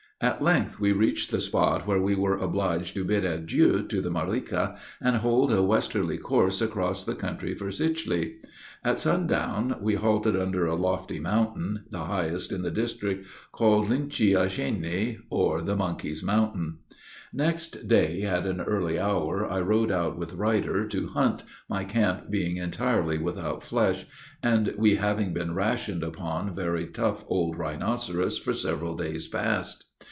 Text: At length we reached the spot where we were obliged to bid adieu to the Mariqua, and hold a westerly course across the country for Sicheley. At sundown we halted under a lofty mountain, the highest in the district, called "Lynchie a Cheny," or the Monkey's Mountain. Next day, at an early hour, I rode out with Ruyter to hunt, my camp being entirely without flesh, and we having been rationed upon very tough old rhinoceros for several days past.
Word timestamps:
At 0.23 0.39
length 0.39 0.79
we 0.79 0.91
reached 0.91 1.31
the 1.31 1.41
spot 1.41 1.87
where 1.87 1.99
we 1.99 2.13
were 2.13 2.37
obliged 2.37 2.93
to 2.93 3.03
bid 3.03 3.25
adieu 3.25 3.81
to 3.87 4.01
the 4.03 4.11
Mariqua, 4.11 4.77
and 5.01 5.15
hold 5.15 5.51
a 5.51 5.63
westerly 5.63 6.19
course 6.19 6.61
across 6.61 7.03
the 7.03 7.15
country 7.15 7.55
for 7.55 7.69
Sicheley. 7.71 8.35
At 8.83 8.99
sundown 8.99 9.77
we 9.81 9.95
halted 9.95 10.35
under 10.39 10.67
a 10.67 10.75
lofty 10.75 11.19
mountain, 11.19 11.85
the 11.89 12.03
highest 12.05 12.51
in 12.51 12.61
the 12.61 12.69
district, 12.69 13.25
called 13.51 13.87
"Lynchie 13.89 14.35
a 14.39 14.47
Cheny," 14.47 15.17
or 15.31 15.59
the 15.59 15.75
Monkey's 15.75 16.21
Mountain. 16.21 16.77
Next 17.33 17.87
day, 17.87 18.21
at 18.21 18.45
an 18.45 18.61
early 18.61 18.99
hour, 18.99 19.49
I 19.49 19.59
rode 19.61 19.91
out 19.91 20.19
with 20.19 20.35
Ruyter 20.35 20.87
to 20.87 21.07
hunt, 21.07 21.41
my 21.67 21.83
camp 21.83 22.29
being 22.29 22.57
entirely 22.57 23.17
without 23.17 23.63
flesh, 23.63 24.05
and 24.43 24.75
we 24.77 24.97
having 24.97 25.33
been 25.33 25.55
rationed 25.55 26.03
upon 26.03 26.53
very 26.53 26.85
tough 26.85 27.25
old 27.27 27.57
rhinoceros 27.57 28.37
for 28.37 28.53
several 28.53 28.95
days 28.95 29.27
past. 29.27 29.85